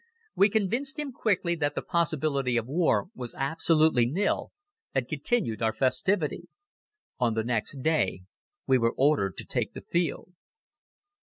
We 0.35 0.49
convinced 0.49 0.97
him 0.97 1.11
quickly 1.11 1.53
that 1.53 1.75
the 1.75 1.83
possibility 1.83 2.57
of 2.57 2.65
war 2.65 3.09
was 3.13 3.35
absolutely 3.35 4.07
nil 4.07 4.51
and 4.95 5.07
continued 5.07 5.61
our 5.61 5.73
festivity. 5.75 6.47
On 7.19 7.35
the 7.35 7.43
next 7.43 7.83
day 7.83 8.23
we 8.65 8.79
were 8.79 8.93
ordered 8.97 9.37
to 9.37 9.45
take 9.45 9.73
the 9.75 9.81
field. 9.81 10.31